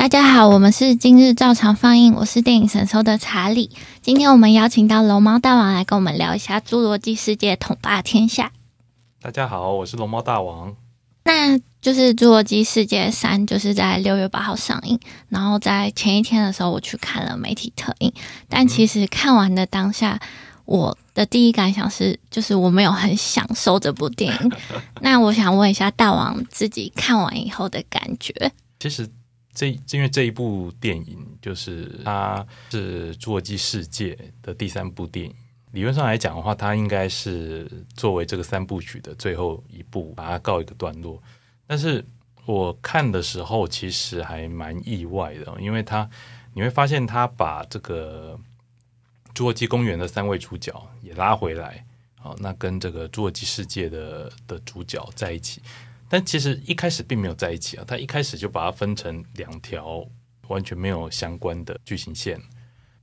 [0.00, 3.70] 大家好，我们是今日照常放映，我是电影神兽的查理。
[4.00, 8.50] 今天我们邀请到龙猫大王来跟我们聊一下《侏罗纪世界》统霸天下。
[9.20, 10.74] 大家好，我是龙猫大王。
[11.24, 14.98] 那就是《侏罗纪世界三》，就是在六月八号上映。
[15.28, 18.10] 然后在前一天的时候，我去看了媒体特映。
[18.48, 20.18] 但其实看完的当下，
[20.64, 24.52] 我的第一感想是，就是我没有很享受这部电影。
[25.02, 28.50] 那我想问一下大王，自己看完以后的感觉？
[28.78, 29.06] 其实。
[29.52, 35.34] 这因为这一部电影就是它是《侏罗纪世界》的第三部电影，
[35.72, 41.20] 理论上来讲的话，它应该是作为这个三部曲的最后一部，把它告一个段落。
[41.66, 42.04] 但是
[42.46, 46.08] 我看的时候，其实还蛮意外的，因为它
[46.54, 48.38] 你会发现，它把这个
[49.36, 51.84] 《侏罗纪公园》的三位主角也拉回来，
[52.16, 55.60] 好，那跟这个《侏罗纪世界》的的主角在一起。
[56.12, 60.04] 但其实一开始并没有在一起啊，他一开始就把它分成两条
[60.48, 62.36] 完全没有相关的剧情线。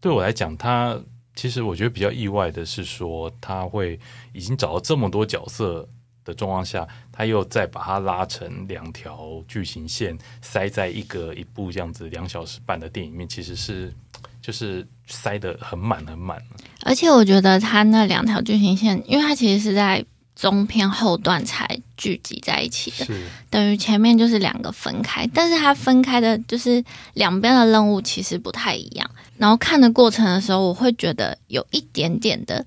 [0.01, 0.99] 对我来讲，他
[1.33, 3.97] 其实我觉得比较意外的是说，他会
[4.33, 5.87] 已经找到这么多角色
[6.25, 13.93] 的状况下，他又再把它拉成两条剧情线，塞在一个一部这样子两小时半的电影里面，其实是
[14.41, 16.43] 就是塞得很满很满。
[16.83, 20.05] 而且我觉得他那两条剧情线，因为他其实是在。
[20.39, 23.07] 中篇后段才聚集在一起的，
[23.49, 26.83] 等于前面就是两个分开，但是它分开的就是
[27.15, 29.09] 两边的任务其实不太一样。
[29.37, 32.63] 然后看的过程的时候，我会觉得有一点点的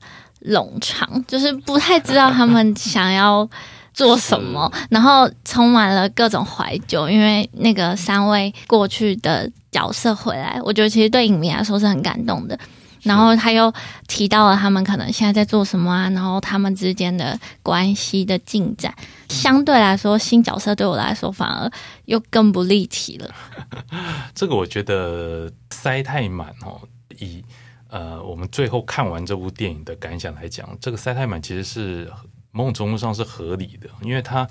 [0.46, 3.48] 冗长，就是不太知道他们 想要
[3.94, 12.58] 做什么，然后充满了各种怀旧，因为那个三位过去的角色回来，我觉得其实对影迷来说是很感动的。
[13.02, 13.72] 然后他又
[14.06, 18.94] 提到了他们可能现在在做什么啊，然后他们之间的关系的进展，
[19.28, 21.70] 相对来说新角色对我来说反而
[22.04, 23.34] 又更不立体了。
[24.34, 26.80] 这个我觉得塞太满哦，
[27.18, 27.44] 以
[27.88, 32.12] 呃我们最后看完这部电影的感想来讲，这个塞太满其实是
[32.52, 34.46] 某种程度上是合理的，因为它。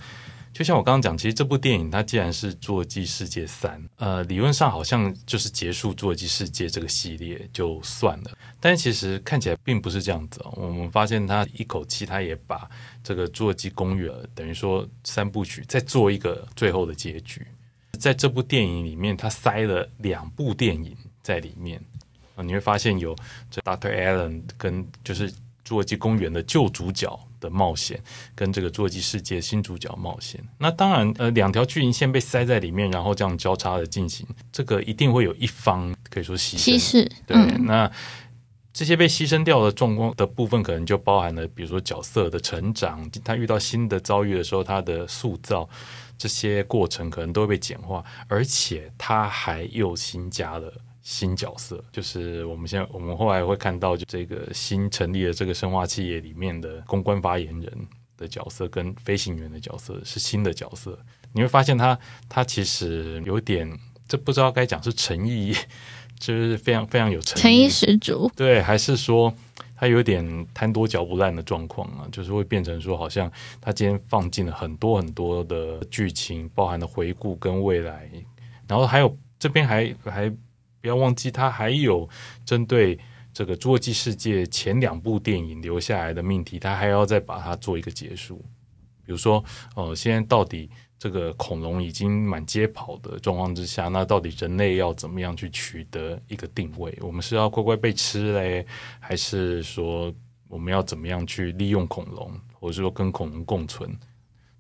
[0.60, 10.52] 就像我刚刚讲，其实这部电影它既然是《侏罗纪世界三》，呃，理论上好像就是结束《侏罗纪世界》这个系列就算了，但其实看起来并不是这样子哦。
[10.58, 12.70] 我们发现他一口气，他也把
[13.02, 17.48] 这个《侏罗纪公园》等于说三部曲再做一个最后的结局，
[17.98, 21.82] 在这部电影里面，他塞了两部电影在里面
[22.36, 23.16] 啊，你会发现有
[23.50, 25.32] 这 Doctor Allen 跟就是
[25.70, 27.20] 《侏罗纪公园》的旧主角。
[27.40, 27.98] 的冒险
[28.36, 36.78] 跟这个《侏罗纪世界》新主角冒险，那当然，呃，两条剧情线被塞在里面，然后这样交叉的进行，这个一定会有一方可以说牺牲。
[36.78, 37.90] 牺牲，对，嗯、那
[38.74, 45.70] 这些被牺牲掉的状况的部分，可能就包含了，比如说角色的成长，他遇到新的遭遇的时候，他的塑造
[46.18, 50.74] 这些过程可能都会被简化，而且他还又新加了。
[51.02, 57.88] 新角色就是我们现在我们后来会看到，就这个新成立的这个生化企业里面的公关发言人
[58.18, 61.00] 的角色跟飞行员的角色是新的角色。
[61.32, 63.72] 你会发现他他其实有点，
[64.08, 65.56] 这不知道该讲是诚意，
[66.20, 68.30] 就是非常非常有诚意，诚意十足。
[68.36, 69.34] 对，还是说
[69.78, 72.06] 他有点贪多嚼不烂的状况啊？
[72.12, 73.32] 就是会变成说，好像
[73.62, 78.12] 他今天放进了很多很多的剧情，包含了回顾跟未来，
[78.68, 80.32] 然后还有这边还还。
[80.82, 82.08] 不要忘记，他还有
[82.46, 82.98] 针对
[83.34, 88.38] 这个《侏罗纪世界》前两部电影留下来的命题，他还要再把它做一个结束。
[89.06, 89.44] 比如说，
[89.76, 96.98] 呃，现在到底这个恐龙已经满街跑的状况之下，那到底人类要怎么样去取得一个定位？
[97.02, 98.66] 我们是要乖乖被吃嘞，
[99.00, 100.14] 还是说
[100.48, 103.90] 我们要怎么样去利用恐龙，或者说跟恐龙共存？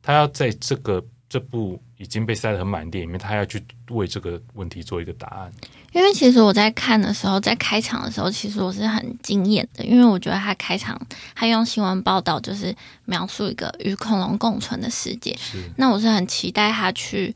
[0.02, 1.04] 他要在这个。
[1.30, 5.54] 这部已经被塞得很满的电影里面，他要去为这个问题做一个答案。
[5.92, 11.00] 因为其实我在看的时候，在开场的时候，其实我是很惊艳的，因为我觉得他开场，
[11.36, 15.38] 他用新闻报道就是描述一个与恐龙共存的世界。
[15.78, 17.34] 那我是很期待他去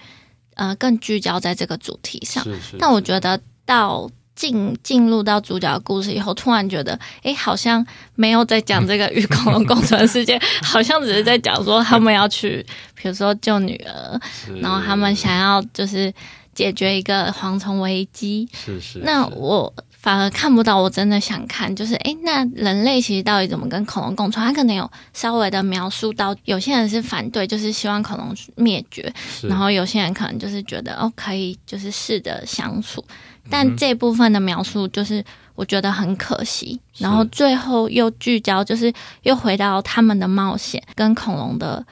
[0.55, 2.43] 呃更聚焦在这个主题上。
[2.43, 4.09] 是是是，但我觉得到。
[4.35, 7.85] 进进入到主角的故事以后，突然觉得，哎，好像
[8.15, 12.65] 没有在讲这个与恐龙共存的世界， 好像只是在讲说他们要去，
[12.95, 14.19] 比如说救女儿，
[14.59, 16.11] 然后他们想要就是
[16.53, 18.47] 解决一个蝗虫危机。
[18.53, 18.99] 是是。
[18.99, 24.45] 那我反而看不到，我真的想看，就是哎，那人类其实到底怎么跟恐龙共存？
[24.45, 29.13] 他可能有稍微的描述到，有些人是反对，就是希望恐龙灭绝，
[29.43, 33.03] 然后有些人可能就是觉得，哦，可以就是试着相处。
[33.49, 35.23] 但这部分的描述就是
[35.55, 38.91] 我觉得很可惜，嗯、然后最后又聚焦，就是
[39.23, 41.85] 又回到他们的冒险跟恐龙的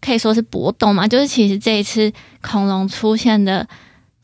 [0.00, 3.66] 可以说是搏斗嘛，就是其实这一次恐龙出现的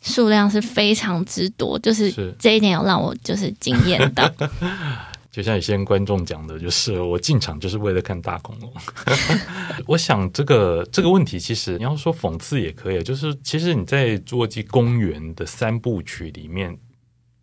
[0.03, 4.31] 数量是非常之多，就是这一点有让我就是惊艳到。
[5.33, 8.71] 就像有些观众讲的，就是我进场就是为了看大恐龙。
[9.89, 16.77] 我想这个这个问题，其实你要说讽刺也可以，就是其实你在《侏罗纪公园》的三部曲里面，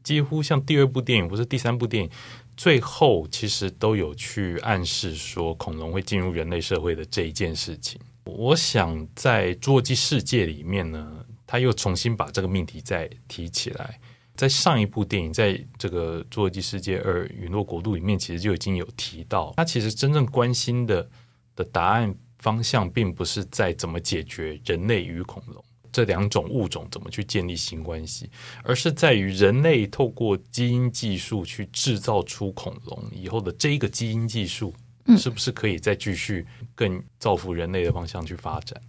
[0.04, 2.10] 几乎像第二部电影或是第三部电影，
[2.56, 8.00] 最后其实都有去暗示说恐龙会进入人类社会的这一件事情。
[8.26, 14.00] 我想在《侏罗纪世界》里面呢，他又重新把这个命题再提起来。
[14.36, 21.10] 在上一部电影，在这个《侏罗纪世界二：陨落国度》里面，其实就已经有提到，他其实真正关心的
[21.56, 28.30] 的答案方向，并不是在怎么解决人类与恐龙这两种物种怎么去建立新关系，
[28.64, 34.72] 而是在于人类透过基因技术去制造出恐龙以后的这一个基因技术，
[35.18, 36.46] 是不是可以再继续
[36.76, 38.80] 更造福人类的方向去发展？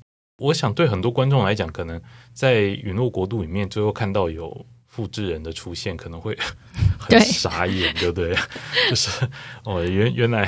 [0.40, 2.00] 嗯、我想，对很多观众来讲，可能
[2.32, 4.66] 在陨落国度里面，最后看到有。
[4.92, 6.36] 复制人的出现可能会
[6.98, 8.36] 很傻眼，对，对不对？
[8.90, 9.08] 就是
[9.62, 10.44] 哦，原原来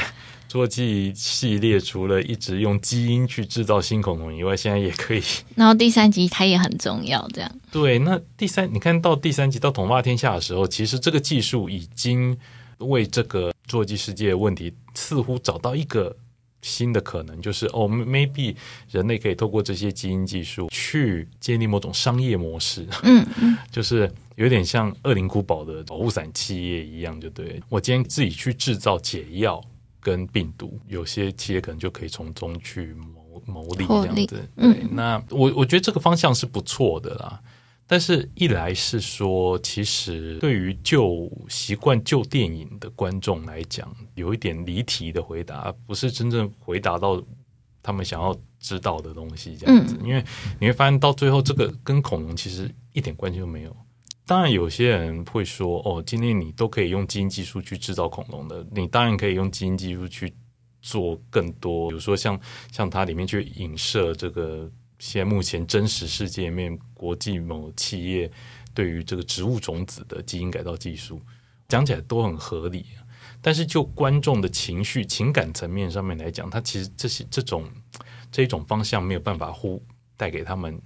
[0.50, 5.22] 侏罗纪系列除了一直用基因去制造新恐龙以外，现在也可以。
[5.54, 7.48] 然后第三集它也很重要，这样。
[7.70, 12.36] 对，那第三，你看到第三集到统霸天下的时候，其实这个技术已经
[12.78, 16.16] 为这个侏罗纪世界的问题似乎找到一个。
[16.62, 18.54] 新的可能就是哦，maybe
[18.90, 29.62] 人类可以透过这些基因技术去建立某种商业模式，嗯嗯， 就是有点像恶灵古堡的保护伞企业一样，就对，我今天自己去制造解药
[30.00, 33.84] 跟病毒，有些企业可能就可以从中去谋牟利。
[33.86, 34.48] 这样子。
[34.56, 37.40] 嗯，对，那我我觉得这个方向是不错的啦。
[37.84, 47.22] 但是，一来是说，其实对于旧习惯旧电影的观众来讲，有一点离题的回答，不是真正回答到
[47.82, 49.98] 他们想要知道的东西，这样子。
[50.02, 50.24] 因为
[50.58, 53.76] 你会发现，到最后，这个跟恐龙其实一点关系都没有。
[54.24, 60.32] 当然，有些人会说：“哦，今天你都可以用基因技术去制造恐龙的，你当然可以用基因技术去
[60.80, 62.40] 做更多，比如说像
[62.70, 64.70] 像它里面去影射这个。”
[65.04, 68.30] 现在目前真实世界里面，国际某企业
[68.72, 71.20] 对于这个植物种子的基因改造技术，
[71.66, 72.86] 讲起来都很合理。
[73.40, 77.68] 但是就观众的情绪、情感层面上面来讲，它其实这些这种
[78.30, 79.84] 这一种方向没有办法呼
[80.16, 80.80] 带给他们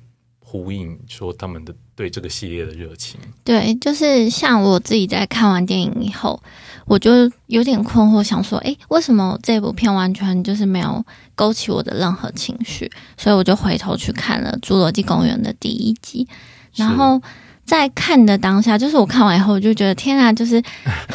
[0.48, 3.18] 呼应，说他们的对这个系列的热情。
[3.42, 6.40] 对，就是像我自己在看完电影以后。
[6.88, 7.10] 我就
[7.46, 11.04] 有点困惑，想说，诶，为什么这部片完全就是没有
[11.34, 12.88] 勾起我的任何情绪？
[13.18, 16.28] 所以我就回头去看了《侏罗纪公园》的第一集，
[16.76, 17.20] 然后
[17.64, 20.62] 在看的当下，就是我看完以后，我就觉得天啊，就是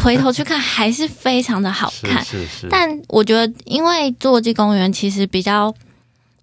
[0.04, 2.20] 回头去看还是非常的好看。
[2.26, 2.68] 是是是。
[2.70, 5.74] 但我觉得，因为《侏罗纪公园》其实比较，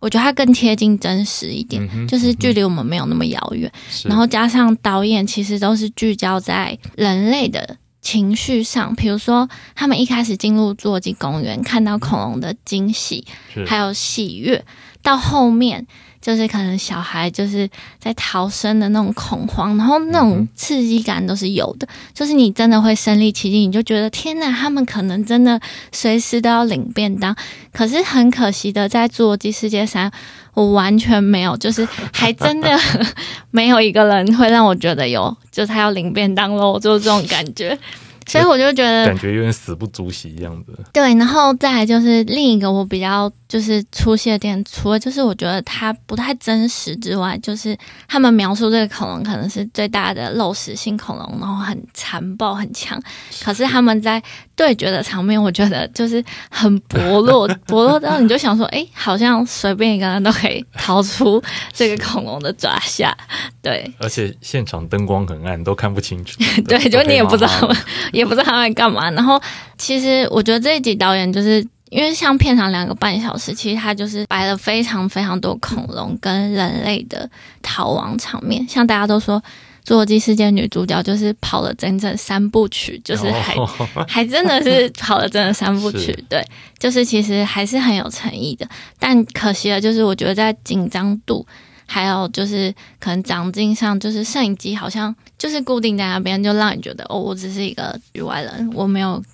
[0.01, 3.71] 我觉得它更贴近真实一点，嗯、就是距离我们没有那么遥远。
[4.05, 7.77] 然后加上导演其实都是聚焦在人类的。
[8.01, 13.27] 情绪上，比如说他们一开始进入侏罗纪公园，看到恐龙的惊喜，
[13.67, 14.65] 还有喜悦，
[15.03, 15.87] 到后面
[16.29, 17.67] 就是可能小孩就是
[17.99, 25.59] 在逃生的那种恐慌，然后那种刺激感都是有的，嗯、就是你真的会身临其境，你就觉得天哪，他们可能真的
[25.91, 27.35] 随时都要领便当。
[27.73, 30.13] 可是很可惜的，在侏罗纪世界上，
[30.53, 32.79] 我完全没有，就是还真的
[33.51, 37.79] 没有一个人会让我觉得有，就是他要领便当喽，就是这种感觉。
[38.29, 40.75] 所以我就觉得感觉有点死不足惜一样的。
[40.93, 47.77] 对，然后再来就是另一个我比较就是出戏的点，除了就是我觉得它不太真实之外，就是
[48.07, 53.01] 他们描述这个恐龙可能是最大的肉食性恐龙，然后很残暴很强。
[53.43, 54.23] 可是他们在
[54.55, 63.17] 对决的场面，我觉得就是很薄弱， 薄弱到你就想说，哎，好像随便一个人都可以逃出这个恐龙的爪下。
[63.63, 66.39] 对，而且现场灯光很暗，都看不清楚。
[66.69, 67.49] 对，就你也不知道。
[68.13, 69.11] 也不知道他在干嘛。
[69.11, 69.41] 然后，
[69.77, 77.29] 其实我觉得这一集导演就是因为像片场两个半小时，其实他就是摆了非常非常多恐龙跟人类的
[77.63, 78.67] 逃亡场面。
[78.69, 79.41] 像大家都说，
[79.85, 83.67] 《侏罗纪世界》女主角就是跑了整整三部曲，就是还、哦、
[84.07, 86.13] 还真的是跑了整整三部曲。
[86.29, 86.45] 对，
[86.79, 88.69] 就是其实还是很有诚意的。
[88.99, 91.47] 但可惜的就是我觉得在紧张度。
[91.91, 99.25] 还有就是，可能长进上，就是摄影机好像就是固定在那边，就让你觉得哦，我只是一个局外人，我没有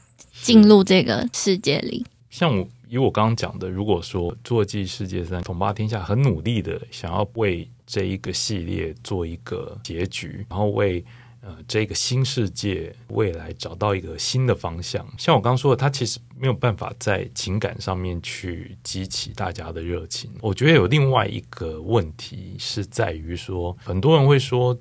[0.40, 2.06] 进入这个世界里。
[2.34, 11.04] 像我以我刚刚讲的，如果说《坐骑世界三：统霸天下》很努力的想要为这一个系列做一个结局，然后为。
[11.46, 20.30] 呃，这个新世界未来找到一个新的方向，像我刚刚说的，它其实没有办法在情感上面去激起大家的热情。
[20.40, 24.74] 我觉得有另外一个问题是在于说，很多人会说，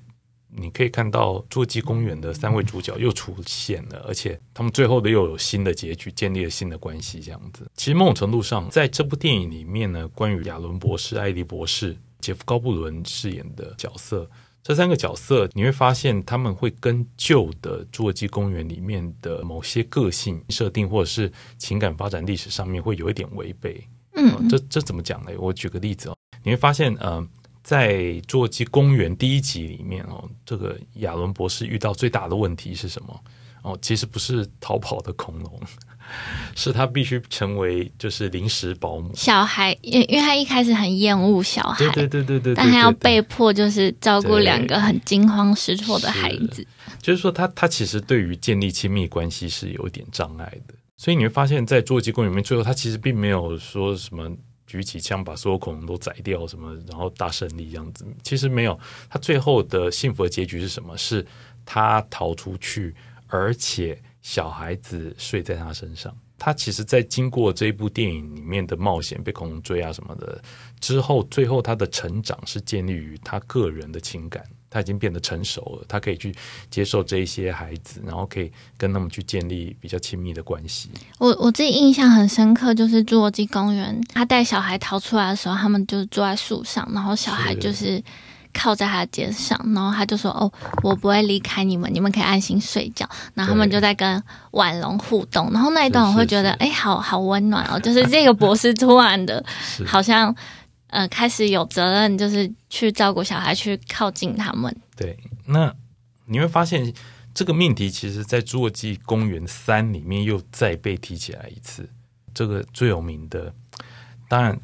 [0.56, 7.70] 你可以看到《侏罗纪公园》的三位主角又出现了，而且他们最后的又有新的结局，建立了新的关系，这样子。
[7.76, 14.30] 其实某种程度上，在这部电影里面呢，关于亚伦博士、艾迪博士、杰夫·高布伦饰演的角色，
[14.62, 23.84] 这三个角色你会发现他们会跟旧的《侏罗纪公园》里面的某些个性设定或者是情感发展历史上面会有一点违背。
[24.16, 25.32] 嗯，这这怎么讲呢？
[25.40, 27.28] 我举个例子哦，你会发现，呃。
[27.63, 27.93] 在
[28.24, 33.20] 《侏罗纪公园》第一集里面哦，这个亚伦博士遇到最大的问题是什么？
[33.62, 35.60] 哦，其实不是逃跑的恐龙，
[36.53, 39.10] 是他必须成为就是临时保姆。
[39.15, 46.67] 小孩，因因为他一开始很厌恶小孩，对对对对对，但他要被迫就是照顾两个很惊慌失措的孩子。
[47.01, 50.74] 就是说他，他他其实对于建立亲密关系是有一点障碍的。
[50.98, 54.29] 所以你会发现在《侏罗纪公园》里面，最后他其实并没有说什么。
[54.74, 58.80] 举起枪把所有恐龙都宰掉，什么然后大胜利这样子，其实没有。
[59.08, 60.98] 他最后的幸福的结局是什么？
[60.98, 61.24] 是
[61.63, 62.96] 他逃出去，
[63.27, 66.12] 而且小孩子睡在他身上。
[66.39, 70.42] 他其实，在经过这一部电影里面的冒险，被恐龙追啊什么的
[70.80, 74.44] 之后，最后他的成长是建立于他个人的情感。
[74.74, 76.34] 他已经变得成熟了，他可以去
[76.72, 80.89] 接受这一些孩子，然后可以跟他们去建立比较亲密的关系。
[81.20, 88.03] 我我自己印象很深刻，就是侏罗纪公园，他带小孩逃出来的时候，他们就坐在树上，然后小孩就是
[88.51, 90.51] 靠在他的肩上，然后他就说：“哦，
[90.82, 99.46] 我不会离开你们，你们可以安心睡觉。”然后他们就在跟婉龙互动，然后那一段我会觉得，哎，好好温暖哦，就是这个博士突然的，
[99.86, 100.36] 好像。
[100.94, 104.72] 呃，开始有责任，就是去照顾小孩，去靠近他们。
[104.96, 105.74] 对，那
[106.26, 106.94] 你会发现
[107.34, 111.90] 这个命题，其实，在《侏罗纪公园三》里面又再被提起来一次。
[112.32, 113.52] 这个最有名的，
[114.30, 114.56] 当然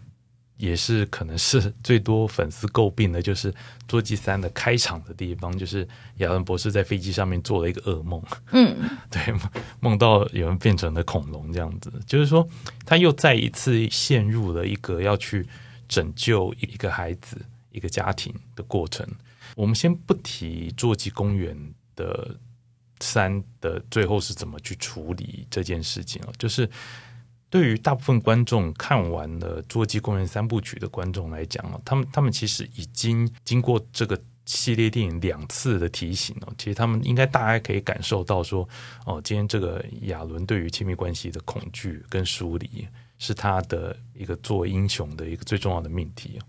[0.58, 8.22] 也是可能是 最多粉丝诟病的，就是《侏罗纪三》的开场的地方，就是亚伦博士在飞机上面做了一个噩梦。
[8.52, 8.78] 嗯，
[9.10, 9.34] 对，
[9.80, 12.48] 梦到有人变成了恐龙这样子，就是说
[12.86, 15.48] 他又再一次陷入了一个要去。
[15.90, 17.36] 拯救一个孩子、
[17.72, 19.06] 一个家庭的过程，
[19.56, 21.58] 我们先不提《侏罗纪公园》
[21.96, 22.38] 的
[23.00, 26.30] 三的最后是怎么去处理这件事情啊。
[26.38, 26.70] 就是
[27.50, 38.68] 对于大部分观众看完了《侏罗纪公园》三部曲的观众来讲啊，他们他们其实已经经过这个系列电影两次的提醒哦，其实他们应该大概可以感受到说，
[39.06, 42.88] 哦，今天这个亚伦对于亲密关系的恐惧跟疏离。
[43.20, 46.40] 是他的一个做英雄的一个最重要的命题，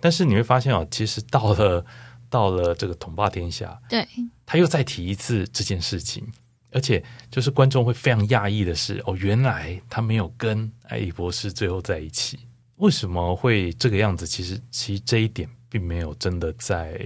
[0.00, 1.86] 但是你会发现啊，其实到了
[2.28, 4.06] 到了这个统霸天下，对，
[4.44, 6.26] 他又再提一次这件事情，
[6.72, 12.40] 而且就是观众会非常讶异的是，哦，原来他没有跟艾利博士最后在一起，
[12.76, 14.26] 为什么会这个样子？
[14.26, 17.00] 其实其实这一点并没有真的在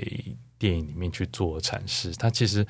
[0.58, 2.66] 电影里面去做阐释，他其实。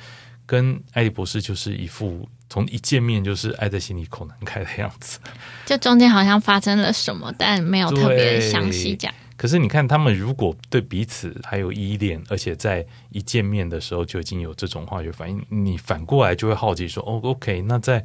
[0.46, 5.18] 跟艾迪博士就是一副从一见面就是爱在心里口难开的样子，
[5.66, 9.12] 就中间好像发生了什么，但没有特别详细讲。
[9.36, 18.04] 可是你看，他们如果对彼此还有依恋，而且在一见面的时候就已经有这种化学反应，你反过来就会好奇说：“哦，OK，那在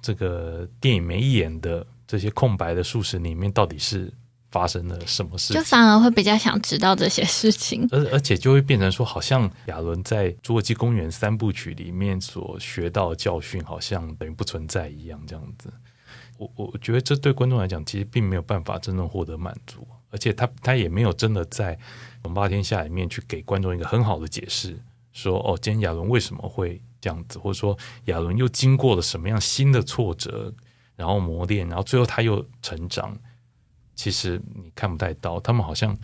[0.00, 4.10] 这个电影没演的这些空白的数十里面，到底是？”
[4.50, 5.54] 发生了什么事？
[5.54, 15.72] 就反而会比较想知道这些事情，而而且就会变成说，好像亚伦在《侏罗纪公园》三部曲里面所学到的教训，好像等于不存在一样，这样子。
[16.36, 21.76] 我我觉得这对观众来讲，其实并没有办法真正获得满足，而且他他也没有真的在
[22.24, 27.76] 《龙霸天下》里面去给观众一个很好的解释，说哦，今天亚伦为什么会这样子，或者说
[28.06, 30.52] 亚伦又经过了什么样新的挫折，
[30.96, 33.16] 然后磨练，然后最后他又成长。
[33.94, 35.96] 其实你看不太到，他们好像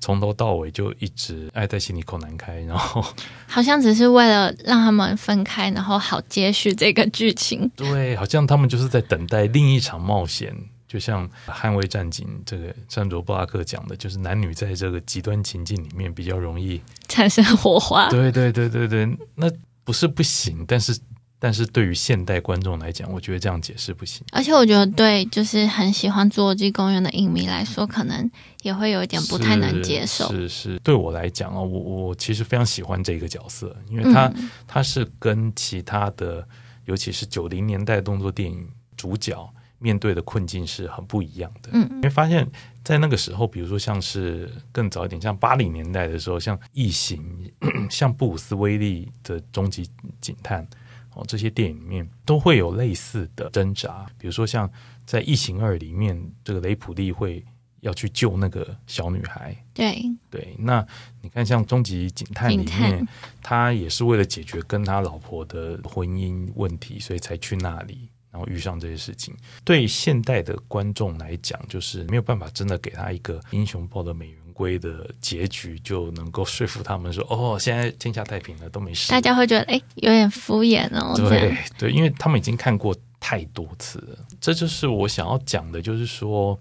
[0.00, 3.04] 从头到尾就一直爱在心里口难开，然后
[3.46, 7.70] 好像只是为了让他们分开，然后好接续这个剧情。
[7.76, 10.54] 对，好像他们就是在等待另一场冒险，
[10.88, 18.08] 就像《捍卫战警》这个山卓布拉克讲的，就是男女在这个极端情境里面比较容易产生火花。
[18.10, 19.50] 对对对对对，那
[19.84, 20.98] 不是不行，但是。
[21.44, 24.24] 但是对于现代观众来讲，我觉得这样解释不行。
[24.32, 28.30] 而且我觉得，对就是很喜欢《侏罗纪公园》的影迷来说，可能
[28.62, 30.26] 也会有一点不太能接受。
[30.30, 31.66] 是是，是，对我来讲啊，我
[32.06, 36.48] 我其实非常喜欢这个角色，因为他、嗯、他是跟其他的，
[36.86, 39.46] 尤其是九零年代动作电影主角
[39.78, 41.68] 面对的困境是很不一样的。
[41.74, 42.50] 嗯，因为发现，
[42.82, 47.52] 在那个时候，比如说像是更早一点，像八零年代的时候，像《异形》，
[47.92, 49.86] 像布鲁斯威利的《终极
[50.22, 50.66] 警探》。
[51.14, 54.70] 哦，这些电影里面都会有类似的挣扎，比如说像
[55.06, 57.44] 在《异形二》里面，这个雷普利会
[57.80, 59.56] 要去救那个小女孩。
[59.72, 60.84] 对对，那
[61.20, 63.06] 你看，像《终极警探》里面，
[63.42, 69.34] 他也是为了解决跟他老婆的婚姻问题，所以才去那里，然后遇上这些事情。
[69.64, 81.14] 对现代的观众来讲，就是没有办法真的给他一个英雄报的美人归的结局，就能够说服他们说：“哦，现在天下太平了，都没事。”大家会觉得哎，有点敷衍哦。
[81.16, 84.18] 对对，因为他们已经看过太多次了。
[84.40, 86.58] 这就是我想要讲的，就是说。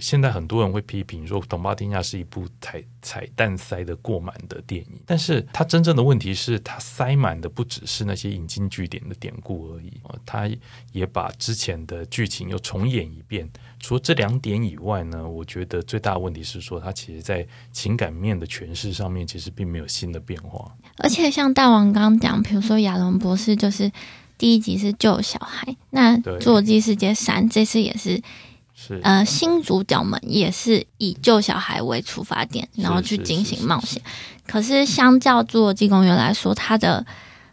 [0.00, 9.92] 现在很多人会批评说，《统霸天下》是一部彩彩蛋塞的过满的电影，但是它真正的问题是，它塞满的不只是那些引经据典的典故而已，
[10.26, 10.50] 它
[10.90, 13.48] 也把之前的剧情又重演一遍。
[13.84, 20.74] 除了这两点以外呢，我觉得最大的问题是说，它其实在情感面的诠释上面，其实并没有新的变化。
[20.96, 23.92] 而且像大王刚刚讲，比如说亚龙博士，就是
[24.38, 28.22] 第一集是救小孩，那《侏罗纪世界三》这次也是。
[28.74, 34.02] 是呃，新主角们也是以救小孩为出发点，然后去进行冒险。
[34.46, 37.04] 可是，相较《侏罗纪公园》来说，它的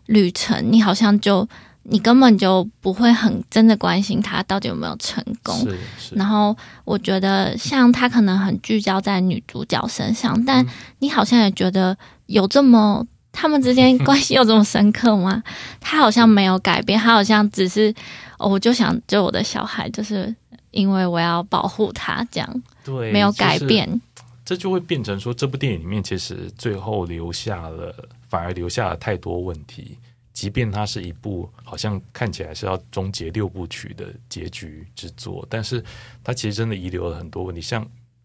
[0.06, 1.48] 旅程你好像就
[1.84, 5.68] 你根本就不会很真的关心他到底有没有成功。
[6.12, 10.66] 然后，我觉得像他可能很聚焦在女主角身上，但
[11.00, 11.98] 你好像也觉得
[12.28, 15.44] 有这么他们之间关系有这么深刻吗？
[15.80, 17.94] 他好像没有改变，他好像只是
[18.38, 20.36] 哦，我就想救我的小孩，就是。
[20.72, 24.02] 因为我要保护他，这样对没有改变，就是，
[24.46, 27.94] 这就会变成说，这部电影里面其实最后留下了，
[28.30, 29.98] 反而留下了太多问题。
[30.42, 35.86] 即便它是一部好像看起来是要终结六部曲的结局之作，但是
[36.24, 37.62] 它其实真的遗留了很多问题。
[37.62, 37.84] 像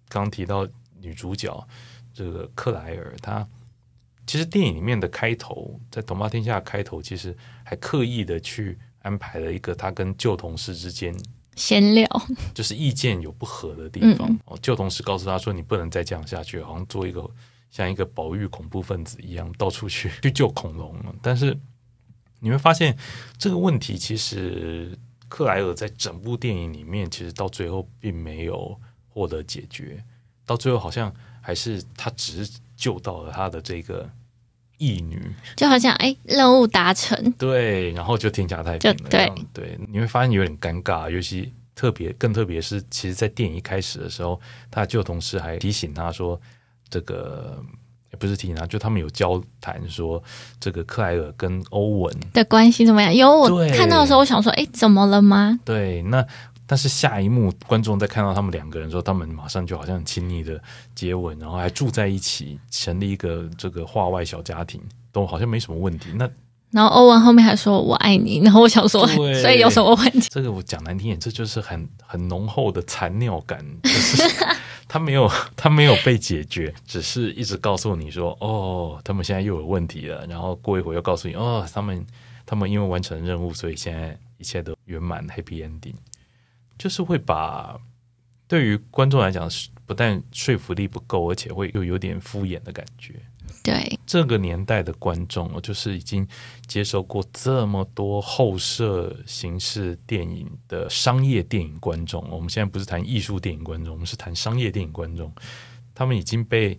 [0.09, 0.67] 刚刚提到
[0.99, 1.69] 女主角
[2.15, 3.47] 这个克莱尔，她
[4.27, 11.15] 其实电影里面的开头，在《童话天下》开头，其实还刻意的去安排了一个她跟旧同事之间。
[11.55, 12.07] 闲聊
[12.55, 14.27] 就是意见有不合的地方。
[14.47, 17.31] 哦、嗯，旧同事告诉她说：“你不能再这样下去，好像做一个
[17.71, 21.55] 像一个保育恐怖分子一样，到处去 去救恐龙。”但是
[22.47, 22.97] 你会发现
[23.37, 24.97] 这个问题，其实
[25.29, 28.79] 克莱尔在整部电影里面，其实到最后并没有
[29.09, 30.01] 获得解决。
[30.45, 34.09] 到最后，好像还是他只是救到了他的这个
[34.79, 35.21] 义女，
[35.57, 39.11] 就好像哎，任务达成，对，然后就天下太平了。
[39.11, 46.41] 对对，你会发现有点尴尬，尤其特别更特别是，其实，在电影一开始的时候，他的旧同事还提醒他说，
[46.89, 47.86] 这个也
[48.17, 50.23] 不是提醒他，就他们有交谈说，
[50.59, 53.15] 这个克莱尔跟欧文的关系怎么样？
[53.15, 55.59] 因为我看到的时候，我想说，哎，怎么了吗？
[55.65, 56.27] 对，那。
[56.69, 60.61] 但是下一幕，观众在看到他们两个人的时候，他们马上就好像很亲密的
[60.97, 64.81] 接吻，然后还住在一起，成立一个这个画外小家庭，
[65.13, 66.09] 都好像没什么问题。
[66.17, 66.29] 那
[66.73, 70.27] 然后欧文后面还说我爱你，然后我想说，所以有什么问题？
[70.29, 74.23] 这个我讲难听点，这就是很很浓厚的残尿感，就 是
[74.89, 82.07] 他没有 他没有被解决，只是一直告诉你说，哦，他们现在又有问题了，然后过一会儿又告诉你，哦，他们
[82.45, 85.95] 他们因为完成任务，所以现在一切都圆满，happy ending。
[86.79, 87.81] 就是会把
[88.47, 89.49] 对于观众来讲，
[89.87, 93.15] 不但说服力不够，而且会又有点敷衍的感觉。
[93.63, 96.27] 对这个年代的观众，就是已经
[96.67, 102.25] 接受过这么多后设形式电影的商业电影观众。
[102.31, 105.33] 我们现在不是谈艺术电影观众，我们是谈商业电影观众。
[105.95, 106.79] 他们已经被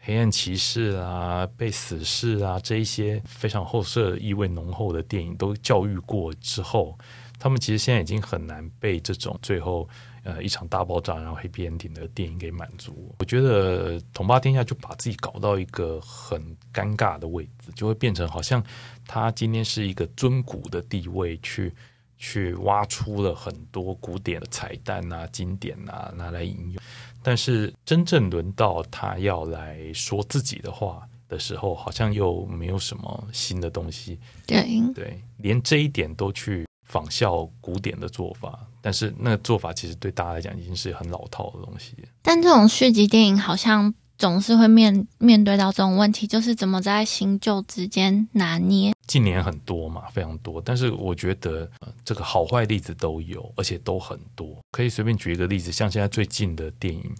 [0.00, 6.96] 黑暗骑士啊、被死侍啊这一些非常后设意味浓厚的电影都教育过之后。
[7.40, 9.88] 他们其实现在已经很难被这种最后
[10.28, 13.14] 呃一场大爆炸然后 happy ending 的电影给满足。
[13.18, 16.38] 我觉得《统霸天下》就把自己搞到一个很
[16.72, 18.62] 尴尬的位置，就会变成好像
[19.06, 21.72] 他今天是一个尊古的地位，去
[22.18, 26.82] 去挖出了很多古典的彩蛋啊、经典啊拿来引用。
[27.22, 34.18] 但是真正轮到他要来说自己的话的时候，好像又没有什么新的东西。
[34.46, 34.62] 对
[34.94, 36.67] 对，连这一点都去。
[36.88, 41.94] 仿效古典的做法，但是那个做法其实对大家来讲已经是很老套的东西。
[42.22, 48.92] 但这种续集电影好像总是会面面对到这种问题，就是怎么在新旧之间拿捏。
[49.06, 50.60] 近年很多嘛，非常多。
[50.60, 54.56] 但是我觉得、呃、这个好坏例子都有，而且都很多。
[54.72, 57.14] 可以随便举一个例子，像现在最近的电影。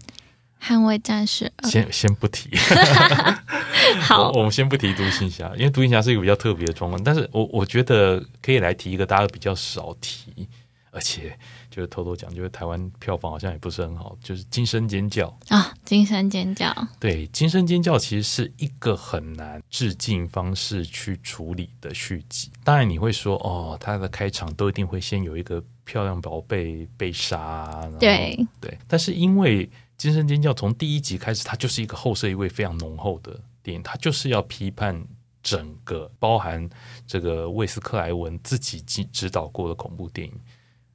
[0.61, 2.51] 捍卫战士，先先不提。
[4.01, 7.03] 好我，我们先不提独行侠，因为独行侠是一个比较特别的状况。
[7.03, 10.49] 但是我我觉得可以来提一个大家比较少提，
[10.91, 11.39] 而且
[11.71, 16.67] 就是偷偷讲，就是台湾票房好像也不是很好，就是《惊声尖叫》啊，《惊声尖叫》
[16.99, 22.51] 对，《惊声尖叫》其实是一个很难致敬方式去处理的续集。
[22.65, 35.05] 当然你会说，哦，它的开场都一定会先有一个漂亮宝贝被杀，对对，但是因为惊声尖叫从第一集开始，它就是一个后设意味非常浓厚的电影，它就是要批判
[35.43, 36.69] 整个包含
[37.05, 40.35] 这个卫斯克莱文自己指指导过的恐怖电影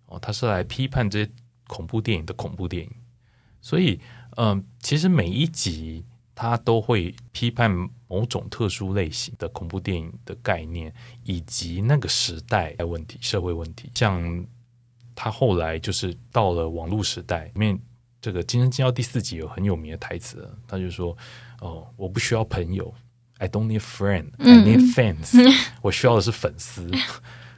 [0.06, 1.32] 哦，他是来批判这些
[1.68, 2.92] 恐怖电影的恐怖电影，
[3.62, 4.00] 所以
[4.38, 7.70] 嗯、其实每一集他都会批判
[8.08, 14.48] 某种特殊类型的恐怖电影的概念，以及那个时代的问题、社会问题，像
[15.14, 17.78] 他后来就是到了网络时代里面。
[18.24, 21.16] 这个《惊声尖叫》第四集有很有名的台词，他就说
[21.60, 22.92] ：“哦，我不需要朋友
[23.38, 25.36] ，I don't need friend, I need fans。
[25.36, 26.90] 嗯、我需要的是粉丝。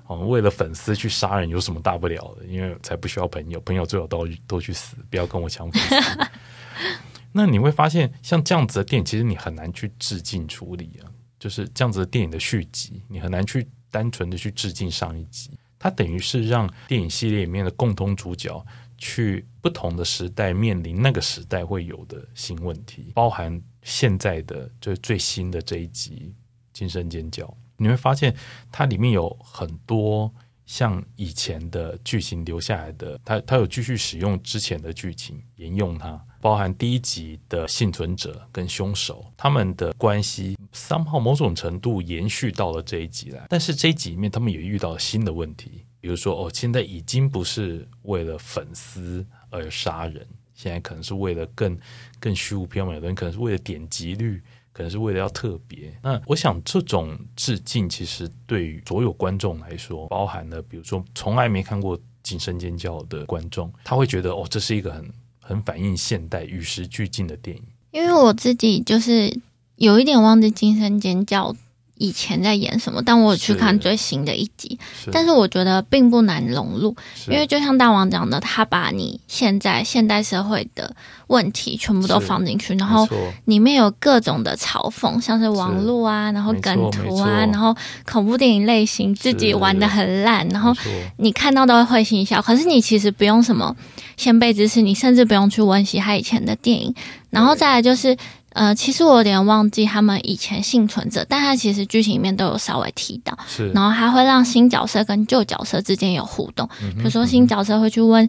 [0.08, 2.48] 哦，为了粉丝去杀人有什么大不了的？
[2.48, 6.30] 因为才不需要朋友，朋友最好都都去死，不要跟我抢粉丝。
[7.32, 11.06] 那你会发现，像这样子的电影，其实你很难去致敬处理啊。
[11.38, 15.52] 就是这样子的电影的续集，你很难去单纯的去致敬上一集。
[15.78, 18.66] 它等于是让电影系列里面的共同主角。”
[18.98, 26.34] 去不同的时代面临那个时代会有的新问题，包含现在的就是最新的这一集
[26.78, 27.46] 《惊声尖叫》，
[27.78, 28.36] 你会发现
[28.72, 30.34] 它里面有很多
[30.66, 45.86] 像以前的剧情留下来的，它它有继续使用之前的剧情沿用它，包含第一集的幸存者跟凶手他们的关系，somehow 某种程度延续到了这一集来，但是这一集里面他们也遇到了新的问题。
[46.06, 51.76] 比如说，哦，现在已经不是为了粉丝而杀人，现在可能是为了更
[52.20, 54.40] 更虚无缥缈的人，可能是为了点击率，
[54.72, 55.92] 可能是为了要特别。
[56.04, 67.64] 那我想，这种致敬其实对于所有观众来说，包含了比如说从来没看过《惊声尖叫》的观众，他会觉得哦，这是一个很很反映现代、与时俱进的电影。
[67.90, 69.36] 因为我自己就是
[69.78, 71.52] 有一点忘记《惊声尖叫》。
[71.98, 73.02] 以前在演什么？
[73.06, 75.10] 但我有去看最新的一集，是。
[75.12, 76.96] 但是我觉得并不难融入，
[77.28, 80.94] 因为就像大王讲的，他把你现在现代社会的
[81.28, 83.08] 问题全部都放进去，然后
[83.46, 90.74] 里面有各种的嘲讽，像是网络啊，然后梗图啊，然后恐怖电影类型自己玩的很烂，然后
[91.18, 92.42] 你看到都会会心一笑。
[92.42, 93.76] 可是你其实不用什么
[94.18, 96.94] 先辈知识，你甚至不用去温习他以前的电影，
[97.30, 98.18] 然后再来就是。
[98.56, 108.28] 呃，其实我有点忘记他们以前幸存者，但他其实剧情里面都有稍微提到，是，然后还会让新角色跟旧角色之间有互动，嗯、比如说新角色会去问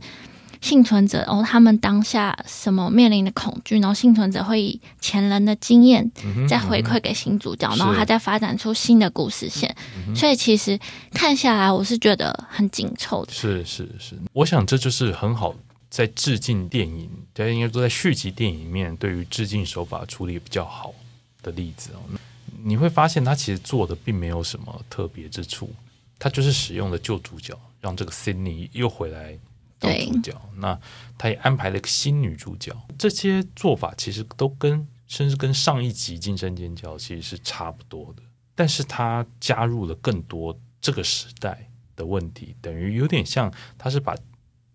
[0.60, 6.10] 幸存者，哦，他们当下什么面临的恐惧，然后幸存者会以前人的经验
[6.48, 9.72] 再回馈给新主角，嗯、然后他再发展出新的故事线，
[10.08, 10.76] 嗯所以其实
[11.12, 15.54] 看下来我是觉得很紧凑的，是是是，我想这就是很好。
[15.88, 20.94] 在致敬电影，大家应该都在续集电影里面，对于致敬手法处理比较好
[21.42, 22.18] 的例子哦。
[22.62, 25.70] 你会发现，他其实做的并没有什么特别之处，
[26.18, 29.38] 他就是使用了旧主角，让这个 Sydney 又回来
[29.79, 30.40] 当主角。
[30.57, 30.79] 那
[31.16, 38.22] 他也安排了一个新女主角，这些做法其实都跟甚至跟上一集《惊声尖叫》其实是差不多的，
[38.55, 44.16] 但是他加入了更多这个时代的问题，等于有点像他是把。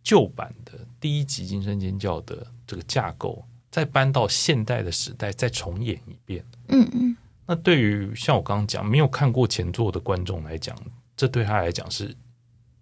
[0.04, 6.44] 旧版的第一集《惊声尖叫》的这个架构，再搬到现代的时代，再重演一遍。
[6.70, 7.16] 嗯嗯。
[7.46, 10.76] 那对于像我刚刚讲没有看过前作的观众来讲，
[11.16, 12.16] 这对他来讲是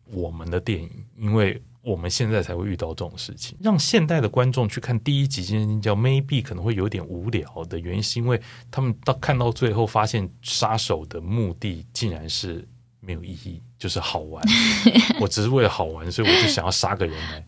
[0.05, 3.57] 我们的电影，因为我们现在才会遇到这种事情。
[3.61, 12.67] 让现代的观众去看第一集《惊声尖叫》，maybe 可能会有点无聊的原因，是因为他们到看到最后，发现杀手的目的竟然是。
[13.09, 14.45] 没有意义，就是好玩。
[15.19, 17.43] 我只是为了好玩，所以我就想要杀个人来。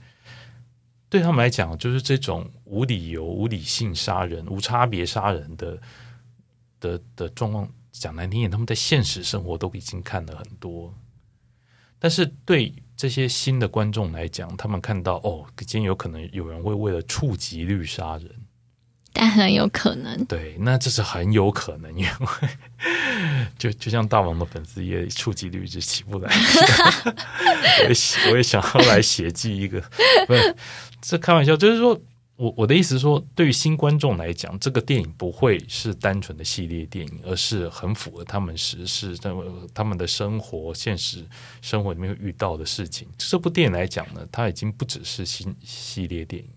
[1.07, 5.79] 对他们来讲，就是这种无理由、无理性杀人、无差别杀人的
[6.79, 10.91] 的的状况，讲难听点，他们在现实生活都已经看了很多。
[11.99, 18.27] 但是对这些新的观众来讲，他们看到哦，今天有可能有人会为了触及率杀人。
[19.13, 22.49] 但很有可能，对，那这是很有可能，因为
[23.59, 26.33] 就就像大王的粉丝也触及率一直起不来，
[27.83, 29.81] 我也我也想要来写记一个，
[30.25, 30.55] 不是
[31.01, 31.99] 这开玩笑，就是说
[32.37, 41.23] 我我的意思是说，对于新观众来讲，这个电影不会是单纯的系列电影，而是很符合他们时事、他们他们的生活、现实
[41.61, 43.07] 生活里面遇到的事情。
[43.17, 46.49] 这部电影来讲呢，它已经不只是新系列电影。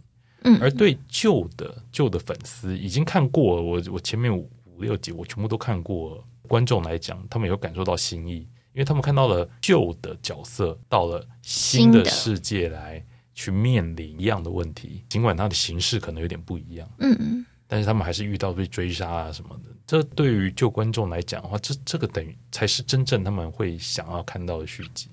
[0.61, 6.25] 而对旧的旧的粉丝已经看过了，我我前面五五六集我全部都看过了。
[6.47, 8.41] 观众来讲，他们有感受到新意，
[8.75, 13.03] 因为他们看到了旧的角色到了新的世界来
[13.35, 19.71] 去面临一样的问题，尽管他的形式可能有点不一样，嗯嗯，但是他们还是遇到被追杀啊什么的。
[19.87, 25.09] 这对于旧观众来讲的话，这这个等于才是真正他们会想要看到的续集。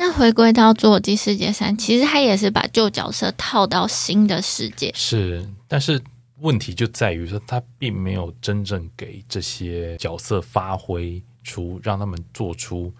[0.00, 4.90] 那回归到《侏罗纪世界三》，其实他也是把旧角色套到新的世界。
[4.94, 6.00] 是，但是
[6.38, 12.90] 问题就在于说，他并没有真正给这些角色发挥出，让他们做出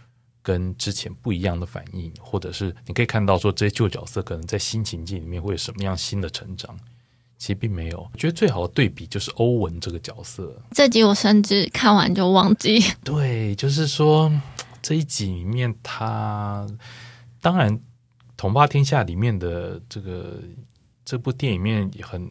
[0.43, 6.79] 跟之前不一样的反应，或者是你可以看到说，这些旧角色可能在新情境里面会有什么样新的成长。
[7.39, 8.07] 其实并没有。
[8.13, 10.55] 我觉得最好的对比就是欧文这个角色。
[10.73, 12.85] 这集我甚至看完就忘记。
[13.03, 14.31] 对，就是说。
[14.83, 16.67] 这一集里面，他
[17.41, 17.77] 当然
[18.37, 20.41] 《统霸天下》里面的这个
[21.05, 22.31] 这部电影里面很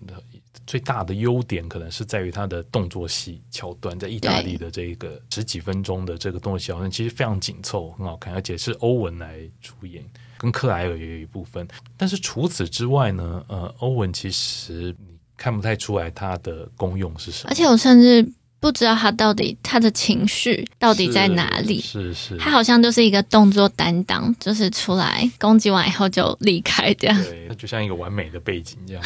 [0.65, 10.03] 最大的优点，可能是在于它的动作戏桥段，在意大利的这个十几分钟的这个动作戏桥段，其实非常紧凑，很好看，而且是欧文来主演，
[10.37, 11.67] 跟克莱尔也有一部分。
[11.97, 18.31] 但是除此之外呢，呃，欧文其实你看不太出来他的功用是什么，而且我甚至。
[18.59, 21.79] 不知道他到底他的情绪到底在哪里？
[21.79, 27.23] 是是，是，他好像就是一个动作担当，就是出来攻击完以后就离开这样。
[27.23, 29.03] 对，他就像一个完美的背景这样，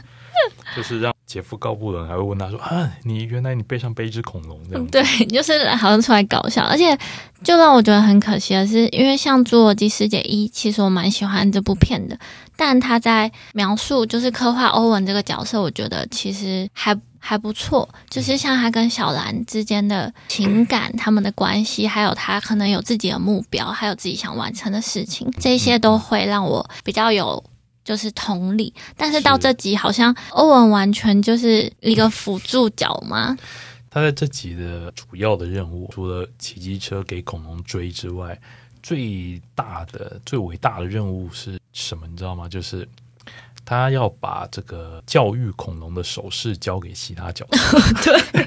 [0.74, 6.96] 就是让姐夫高布伦还会问他说：“啊，你原来你背上背一只恐龙这样。”对，就是好像出来搞笑，而且
[7.44, 12.18] 就让我觉得很可惜的是，因为像《侏罗纪世界一》，其实我蛮喜欢这部片的，
[12.56, 16.98] 但他在描述就是刻画欧文这个角色，我觉得其实还。
[17.18, 27.42] 还不错，就是像他跟小兰之间的情感，他们的关系，还有他可能有自己的目标，还有自己想完成的事情，这些都会让我比较有
[27.84, 28.72] 就是同理。
[28.96, 33.36] 但是到这集，好像欧文完全就是一个辅助角嘛。
[33.90, 38.38] 他在这集的主要的任务，除了骑机车给恐龙追之外，
[38.82, 42.06] 最大的、最伟大的任务是什么？
[42.06, 42.48] 你知道吗？
[42.48, 42.88] 就是。
[43.68, 48.46] 他要把这个教育恐龙的手势交给其他角色， 对，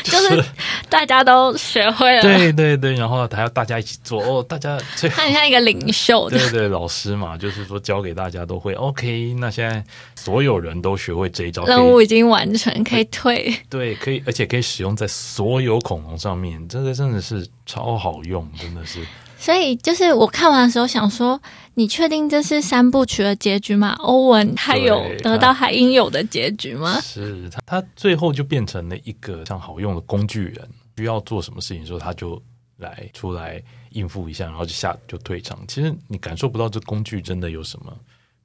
[0.02, 0.42] 就是
[0.88, 9.34] 大家都学会了，对对对，然后还要大家一起做哦，大家最他很像一个领袖，对对，老师嘛，就是说教给大家都会 OK。
[9.38, 9.84] 那现在
[10.14, 19.00] 所有人都学会这一招，任务已经完成，可以退，对，可以，而且可以使用在所有恐龙上面，这个真的是超好用，真的是。
[19.46, 21.40] 所以就是我看完的时候想说，
[21.74, 23.94] 你确定这是三部曲的结局吗？
[24.00, 27.00] 欧文他有得到他应有的结局吗？
[27.00, 32.42] 是他，他最后就变成了一个像好用的工具人，需要做什么事情的时候，他就
[32.78, 35.56] 来出来应付一下，然后就下就退场。
[35.68, 37.96] 其实你感受不到这工具真的有什么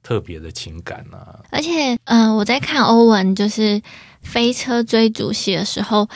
[0.04, 1.42] 特别的情感啊。
[1.50, 3.82] 而且，嗯、呃，我在看欧文就是
[4.20, 6.08] 飞车追逐戏的时候。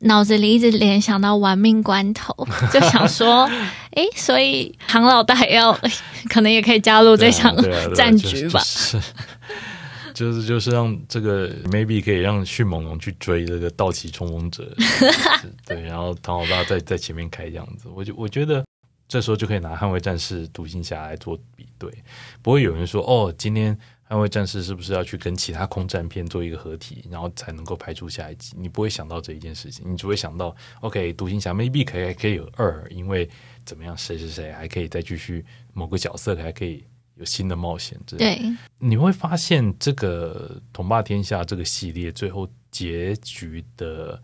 [0.00, 2.34] 脑子里一直联想到玩命关头，
[2.72, 3.44] 就想说，
[3.92, 5.72] 哎，所以唐老大要
[6.30, 7.54] 可能也可以加入这场
[7.94, 8.62] 战局吧？
[10.14, 14.70] 就是就是让这个 maybe 可以让迅猛龙去追这个道奇冲锋者，
[15.66, 18.64] 对，然后唐老大在在前面开这样子，我就我觉得
[19.08, 21.90] 这时候就可以拿捍卫战士、独行侠来做比对，
[22.42, 23.78] 不会有人说哦，今天。
[24.10, 28.56] 捍卫战士是不是要去跟其他空战片做一个合体，然后才能够拍出下一集？
[28.58, 33.30] 你不会想到这一件事情，你只会想到，OK，独行侠 maybe 可以还可以有二，因为
[33.64, 37.96] 怎么样，谁谁谁还可以再继续某个角色还可以有新的冒险。
[38.04, 38.42] 对，
[38.80, 44.20] 你会发现这个统霸天下这个系列最后结局的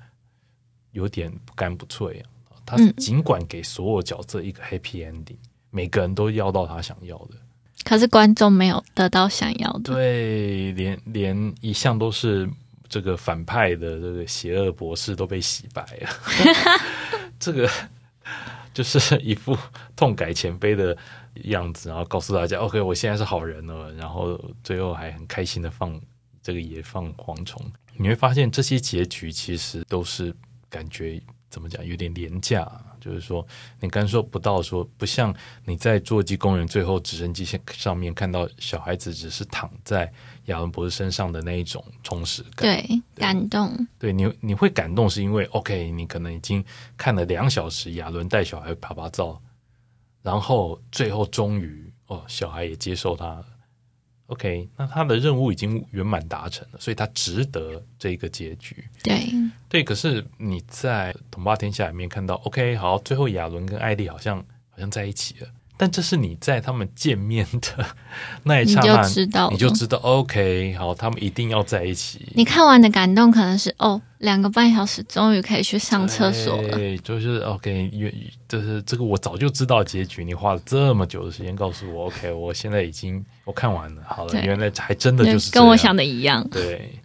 [0.90, 2.26] 有点不干不脆啊。
[2.66, 5.36] 他尽管给所有角色一个 happy ending，
[5.70, 7.36] 每个人都要到他想要的。
[7.86, 12.50] 可是观众没有得到想要的，对，连连一向都是
[12.88, 16.10] 这个反派的这个邪恶博士都被洗白了，
[17.38, 17.70] 这个
[18.74, 19.56] 就是一副
[19.94, 20.96] 痛改前非的
[21.44, 26.00] 样子，然后告诉大家：“OK，我现在是好人了。”然后最后还很开心的放
[26.42, 27.64] 这个野放蝗虫。
[27.96, 30.34] 你会发现这些结局其实都是
[30.68, 32.68] 感觉怎么讲，有点廉价。
[33.06, 33.46] 就是说，
[33.80, 35.32] 你感受不到说，不像
[35.64, 40.12] 你在《侏罗纪公园》最后直升机上面看到小孩子只是躺在
[40.46, 42.82] 亚伦博士身上的那一种充实感，对，
[43.14, 43.86] 对感动。
[43.98, 46.64] 对你，你会感动是因为，OK，你可能已经
[46.96, 49.40] 看了两小时亚伦带小孩爬爬照，
[50.22, 53.46] 然后最后终于，哦，小孩也接受他了。
[54.26, 58.84] OK，那他的任务已经圆满达成了，所以他值得这个结局。
[59.04, 59.32] 对
[59.68, 64.38] 对，可是你在《统霸天下》里面看到，OK，好，最后亚伦跟艾丽好像
[64.70, 65.48] 好像在一起了。
[65.76, 67.86] 但这是你在他们见面的
[68.44, 72.26] 那一刹那，你就知道，你就知道，OK，好，他们一定要在一起。
[72.34, 76.68] 你看完的感动可能是哦，两个半小时终于可以去上厕所了。
[76.70, 77.90] 对，就是 OK，
[78.48, 86.48] 就是这个我早就知道结局，你花了这么久的时间告诉我，OK，我现在已经我看完了，好了，原来还真的就是跟我想的一样。
[86.48, 86.98] 对，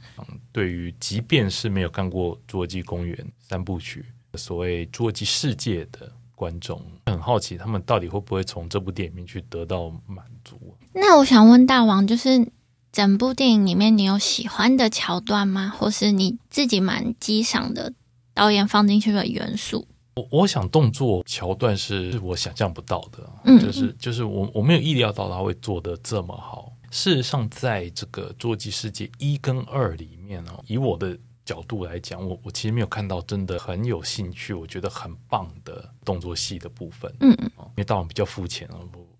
[0.53, 3.13] 对于即便是没有看过《侏罗纪公园》
[3.49, 4.05] 三部曲，
[4.35, 6.09] 所谓《侏罗纪世界》的。
[6.41, 10.75] 观众，很好奇他们到底会不会从这部电影里面去得到满足。
[10.91, 12.51] 那我想问大王，就是
[12.91, 15.71] 整部电影里面你有喜欢的桥段吗？
[15.77, 17.93] 或是你自己蛮欣赏的
[18.33, 19.85] 导演放进去的元素？
[20.15, 26.73] 我我想动作桥段是我想象不到的，嗯，就是就是我我没有意料到他会做的这么好。
[26.89, 38.75] 事实上，在这个《侏罗纪世界》一跟二里面哦，以我的角度来讲，我我其实没有看到真的很有兴趣，我觉得很棒的动作戏的部分，嗯，因为大王比较肤浅啊，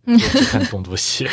[0.05, 1.27] 我 只看动作戏。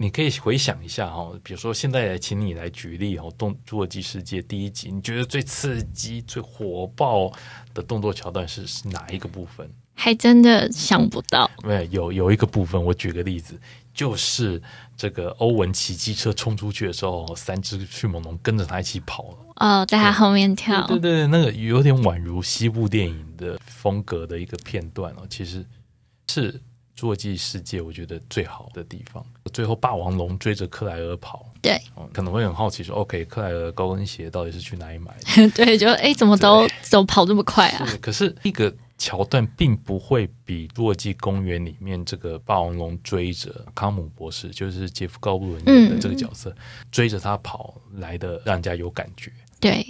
[0.00, 7.32] 你可以回想一下哈，比如说现在来请你来举例哦，《动侏罗纪世界》第一集，你觉得最刺激、最火爆
[7.74, 9.68] 的动作桥段是是哪一个部分？
[9.94, 11.50] 还真的想不到。
[11.62, 13.60] 对，有有一个部分，我举个例子，
[13.98, 14.62] 就是
[14.96, 19.36] 这个欧文骑机车冲出去的时候，三只迅猛龙跟着他一起跑了。
[19.56, 20.86] 哦，在他后面跳。
[20.86, 25.66] 对对对，那个有点宛如西部电影的风格的一个片段哦，其实
[26.30, 26.60] 是。
[26.96, 31.80] 侏罗纪世界，我觉得最好的地方，最后霸王龙追着克莱尔跑，对，
[32.12, 35.48] 可能会很好奇说，OK，克莱尔高跟鞋到底是去哪里买的？
[35.54, 37.86] 对，就哎，怎么都怎么跑这么快啊？
[38.02, 46.56] 可是一个桥段并不会比《侏罗纪公园》里面这个霸王龙追着康姆博士，就是杰夫高布伦演的这个角色、嗯、
[46.90, 49.32] 追着他跑来的，让人家有感觉。
[49.58, 49.86] 对，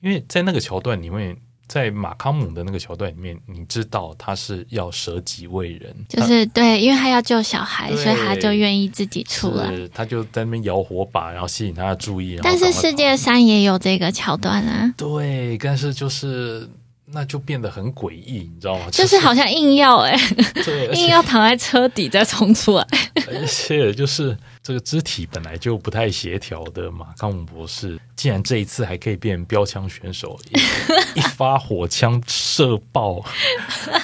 [0.00, 1.36] 因为在那个桥段里面。
[1.68, 9.72] 在马康姆的那个桥段里面，你知道他是要舍己为人，就是对，因为他要救小孩，所以他就愿意自己出来。
[9.88, 12.38] 他就在那边摇火把，然后吸引他的注意。
[12.42, 14.92] 但是世界上也有这个桥段啊。
[14.98, 16.68] 对，但是就是
[17.12, 18.86] 那就变得很诡异，你知道吗？
[18.90, 22.86] 就是、就是好像硬要哎、欸，硬要躺在车底再冲出来，
[23.28, 24.36] 而且就是。
[24.62, 30.58] 这个肢体本来就不太协调的马康姆博士，竟然这一次还可以变标枪选手，一,
[31.18, 33.20] 一发火枪射爆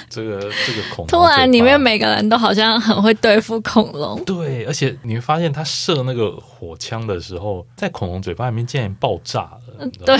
[0.09, 1.07] 这个这个恐龙。
[1.07, 4.21] 突然，里面每个人都好像很会对付恐龙。
[4.25, 9.87] 对，而且你会发现他射那个火枪的时候，在恐龙嘴巴里面竟然爆炸了。
[10.05, 10.17] 对，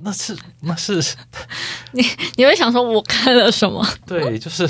[0.00, 1.04] 那是那是
[1.92, 2.02] 你
[2.36, 3.86] 你会想说，我看了什么？
[4.06, 4.66] 对，就是。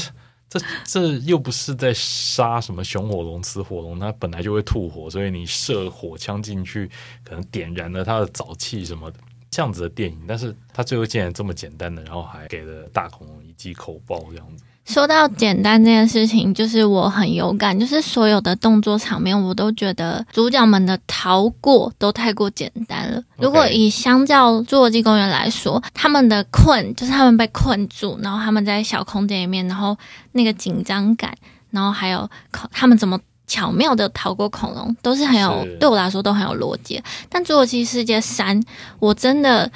[0.52, 6.90] 这这又不是在杀什么熊火龙、雌火龙，它本来就会吐火，所以你射火枪进去，
[7.24, 9.18] 可能点燃了它的沼气什么的，
[9.50, 10.20] 这样子的电影。
[10.28, 14.64] 但是它最后竟然这么简单的，然后还给了大恐龙一记口爆这样子。
[14.84, 23.22] 说到简单这件事情，就是我很有感，就是所有的动作场面，我都觉得主角们的逃过都太过简单了。
[23.36, 29.96] 如果以相较《侏罗纪公园》来说，他们的困就是他们被困住，然后他们在小空间里面，然后
[30.32, 31.32] 那个紧张感，
[31.70, 32.28] 然后还有
[32.72, 37.00] 他们怎么巧妙的逃过恐龙，都是很有，对我来说都很有逻辑。
[37.28, 38.60] 但《侏罗纪世界三》，
[38.98, 39.70] 我真的。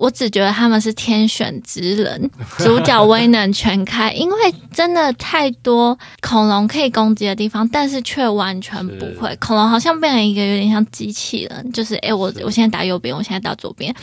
[0.00, 4.36] 我只觉得他们是天选之人， 主角威能全开，因为
[4.72, 9.36] 真的太多恐龙可以攻击的地方，但是却完全不会。
[9.36, 13.94] 恐龙好像变成一个有点像机器人，就是诶、欸，我我现在打右边，我现在打左边，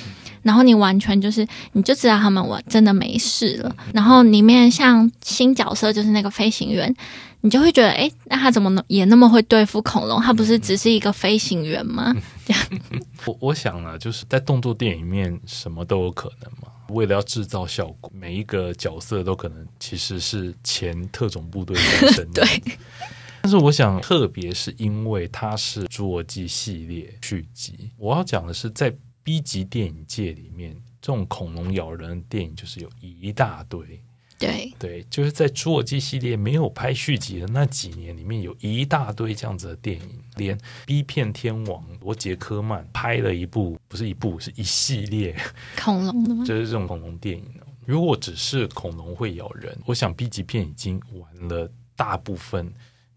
[0.43, 3.75] 然后你完全就是你就知道他们我真的没事了。
[3.91, 6.95] 然后里面像新角色就是那个飞行员。
[7.41, 10.21] 你就会觉得，哎，那他怎么能也那么会对付恐龙？
[10.21, 12.15] 他不是只是一个飞行员吗？
[12.45, 12.63] 这样，
[13.25, 16.71] 我我想啊，就是在动作电影里面，什么都有可能嘛。
[16.89, 22.41] 为了要制造效果，每一个角色都可能其实是前特种部队出身的。
[22.63, 22.77] 对。
[23.41, 34.01] 但是我想，特别是因为它是《侏罗纪》系列续集，我要讲的是，在 B 级电影界里面，这种恐龙咬人的电影就是有一大堆。
[34.39, 45.35] 对对，就是在《侏罗纪》系列没有拍续集的那几年里面，有一大堆这样子的电影，连 B 片天王罗杰科曼拍了一部，不是一部，是一系列
[45.81, 46.45] 恐龙的吗？
[46.45, 47.43] 就是这种恐龙电影。
[47.85, 52.71] 如果只是恐龙会咬人，我想 B 级片已经完了，大部分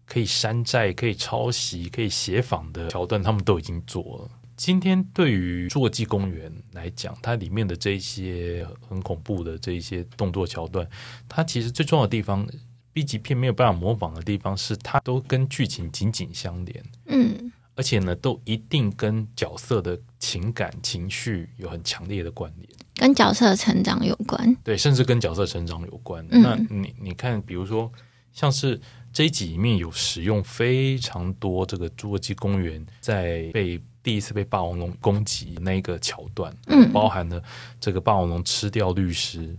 [0.05, 4.29] 可以山寨、可以抄袭、可以写仿的桥段，他们都已经做了。
[4.63, 10.87] 今天对于《侏罗纪公园》来讲，它里面的这些很恐怖的这一些动作桥段，
[11.27, 12.47] 它其实最重要的地方
[12.93, 26.23] ，B 级片没有办法模仿的地方，是它都跟剧情紧紧相连，嗯，而且呢，都一定跟角色的情感情绪有很强烈的关联，跟角色的成长有关，对，甚至跟角色成长有关。
[26.29, 27.91] 嗯，那你你看，比如说
[28.31, 28.79] 像是
[29.11, 33.81] 这一集里面有使用非常多这个《侏罗纪公园》在被。
[34.03, 37.41] 第一次被霸王龙攻击那个桥段，嗯，包含了
[37.79, 39.55] 这个霸王龙吃掉律师，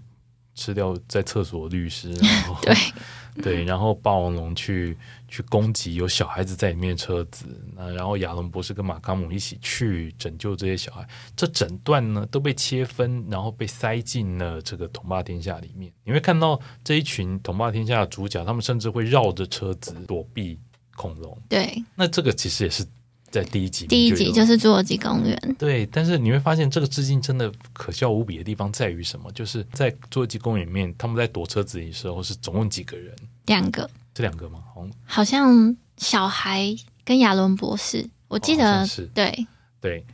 [0.54, 2.74] 吃掉在厕所的律师，然后 对
[3.42, 15.90] 对，然后霸王龙去去攻击有小孩子在里面的车子，那然后亚龙博士跟马卡姆一起去拯救这些小孩，这整段呢都被切分，然后被塞进了这个统霸天下里面。
[16.04, 20.58] 你会看到这一群统霸天下的主角，他们甚至会绕着车子躲避
[20.94, 21.40] 恐龙。
[21.48, 22.84] 对，那这个其实也是。
[23.32, 25.56] 在第一集，第一集就是侏罗纪公园。
[25.58, 29.32] 对，但是你会发现这个致敬真的可笑无比的地方在于什么？
[29.32, 33.16] 就是在侏罗纪公园里面，他们在躲车子的时候是总共几个人？
[33.46, 34.60] 两个，这两个吗？
[35.06, 39.46] 好像小孩跟亚伦博士，我记得、哦、是对
[39.80, 40.04] 对，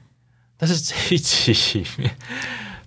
[0.57, 2.17] 但是这一集里面。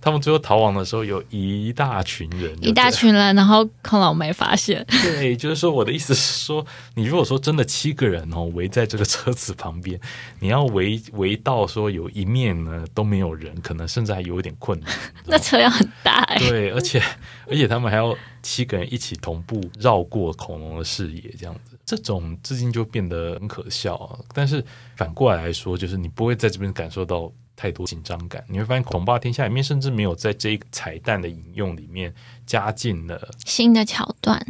[0.01, 4.83] 他们最后逃亡的时候，有一大群人，一大群人，然后恐龙没发现。
[5.03, 9.99] 对，就是说，我的意思是说，你如果说真的七个人哦围在这个车子旁边，
[10.39, 14.91] 你要围围到说有一面呢都没有人，可能甚至还有一点困难。
[15.25, 16.39] 那车辆很大哎。
[16.39, 16.99] 对，而且
[17.47, 24.17] 而且他们还要七个人一起同步绕过恐龙的视野，这样子，这种至今就变得很可笑啊。
[24.33, 27.31] 但是反过来来说，就是你不会在这边感受到。
[27.61, 32.11] 太多紧张感，你会发现《恐霸天下》里面甚至没有在这一个彩蛋的引用里面
[32.43, 34.43] 加进了新的桥段，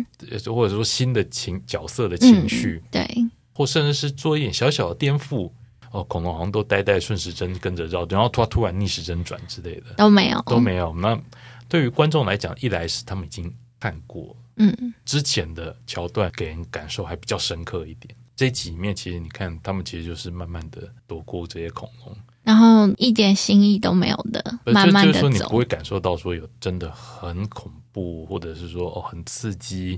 [0.45, 5.51] 或者说新的情角色的情绪，嗯，对，或甚至是做一点小小的颠覆。
[5.91, 10.95] 哦，恐龙好像都呆呆顺时针跟着绕，然后突突然逆时针转之类的都没有，都没有。
[10.95, 11.21] 那
[11.67, 18.15] 对于观众来讲，一来是他们已经看过，嗯，之前的桥段给人感受还比较深刻一点。
[18.37, 22.17] 这一集里面，其实你看他们其实就是慢慢的躲过这些恐龙。
[22.51, 25.21] 然后一点新意都没有的，慢慢的走。
[25.21, 29.97] 就是说你不会感受到说有真的很恐怖，或者是说哦很刺激，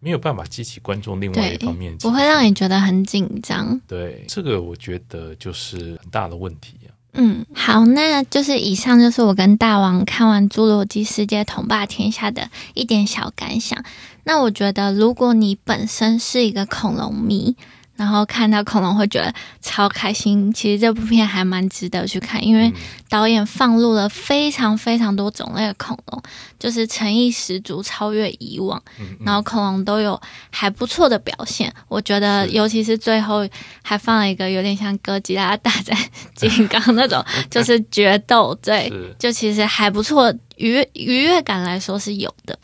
[0.00, 3.78] 没有办法激起观众另外一方面，不会让你觉得很紧张。
[3.86, 6.96] 对，这个我觉得就是很大的问题啊。
[7.12, 13.84] 嗯，好，那就是以上就是我跟大王看完《侏罗纪世界统霸天下》的一点小感想。
[14.24, 17.54] 那我觉得，如果你本身是一个恐龙迷，
[17.96, 22.72] 然后看到恐龙会觉得超开心，其实这部片还蛮值得去看，因为
[23.08, 26.22] 导演放入了非常非常多种类的恐龙，
[26.58, 28.80] 就是诚意十足，超越以往。
[29.24, 30.20] 然后恐龙都有
[30.50, 33.48] 还不错的表现，我觉得尤其是最后
[33.82, 35.96] 还放了一个有点像哥吉拉大战
[36.34, 42.58] 金刚那种， 就是决斗，对，就其实还不错，愉愉悦感来说是有的。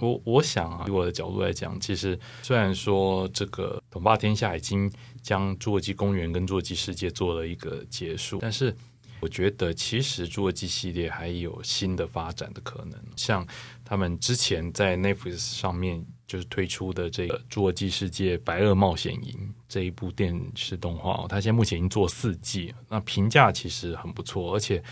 [0.00, 4.90] 我我想啊，以我的角度来讲，其实虽然说这个统霸天下已经
[5.22, 8.74] 将侏罗纪公园跟侏罗纪世界做了一个结束，但是
[9.20, 12.98] 我觉得其实侏罗纪系列还有新的发展的可能。
[13.16, 13.46] 像
[13.84, 19.32] 他们之前在 Netflix 上面就是推出的这个《侏罗纪世界：白垩冒险营》
[19.68, 24.82] 这一部电视动画，它现在目前已经做四季，那评价其实很不错，而且。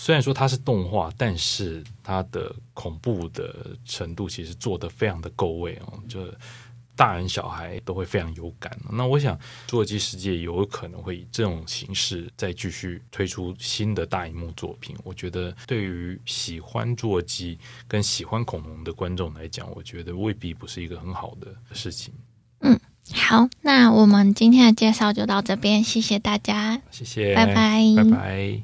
[0.00, 6.20] 虽然说它是动画，但是它的恐怖的程度其实做的非常的够位哦，就
[6.94, 8.78] 大人小孩都会非常有感。
[8.92, 9.36] 那我想，
[9.66, 14.96] 侏罗纪世界有可能会以这种形式再继续推出新的大荧幕作品。
[15.02, 22.14] 我觉得对于喜欢侏罗纪跟喜欢恐龙的观众来讲，我觉得未必不是一个很好的事情。
[22.60, 22.78] 嗯，
[23.12, 28.62] 好，那我们今天的介绍就到这边，谢谢大家，谢谢，拜拜，拜拜。